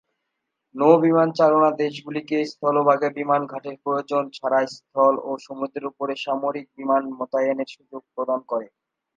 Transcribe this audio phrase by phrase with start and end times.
[0.75, 7.03] নৌ বিমান চালনা দেশগুলিকে স্থলভাগে বিমান ঘাঁটির প্রয়োজন ছাড়াই স্থল ও সমুদ্রের উপরে সামরিক বিমান
[7.19, 8.67] মোতায়েনের সুযোগ প্রদান করে।